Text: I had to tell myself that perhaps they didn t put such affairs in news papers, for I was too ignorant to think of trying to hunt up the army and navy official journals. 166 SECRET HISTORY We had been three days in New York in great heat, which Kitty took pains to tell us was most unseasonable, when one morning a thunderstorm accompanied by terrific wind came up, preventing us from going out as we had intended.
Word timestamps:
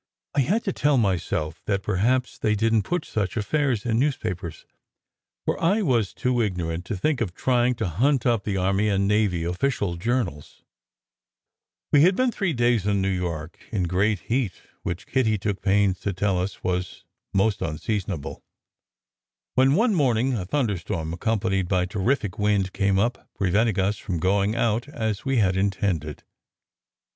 I 0.33 0.39
had 0.39 0.63
to 0.63 0.73
tell 0.73 0.97
myself 0.97 1.61
that 1.65 1.83
perhaps 1.83 2.39
they 2.39 2.55
didn 2.55 2.81
t 2.81 2.87
put 2.89 3.05
such 3.05 3.37
affairs 3.37 3.85
in 3.85 3.99
news 3.99 4.17
papers, 4.17 4.65
for 5.45 5.61
I 5.63 5.83
was 5.83 6.11
too 6.11 6.41
ignorant 6.41 6.85
to 6.85 6.97
think 6.97 7.21
of 7.21 7.35
trying 7.35 7.75
to 7.75 7.87
hunt 7.87 8.25
up 8.25 8.43
the 8.43 8.57
army 8.57 8.89
and 8.89 9.07
navy 9.07 9.43
official 9.43 9.97
journals. 9.97 10.63
166 11.91 12.35
SECRET 12.41 12.49
HISTORY 12.49 12.57
We 12.63 12.79
had 12.81 12.87
been 12.87 12.87
three 12.87 12.91
days 12.91 12.91
in 12.91 12.99
New 12.99 13.15
York 13.15 13.59
in 13.71 13.83
great 13.87 14.21
heat, 14.21 14.53
which 14.81 15.05
Kitty 15.05 15.37
took 15.37 15.61
pains 15.61 15.99
to 15.99 16.13
tell 16.13 16.39
us 16.39 16.63
was 16.63 17.03
most 17.31 17.61
unseasonable, 17.61 18.41
when 19.53 19.75
one 19.75 19.93
morning 19.93 20.33
a 20.33 20.45
thunderstorm 20.45 21.13
accompanied 21.13 21.67
by 21.67 21.85
terrific 21.85 22.39
wind 22.39 22.73
came 22.73 22.97
up, 22.97 23.29
preventing 23.35 23.77
us 23.79 23.99
from 23.99 24.17
going 24.17 24.55
out 24.55 24.87
as 24.89 25.25
we 25.25 25.37
had 25.37 25.55
intended. 25.55 26.23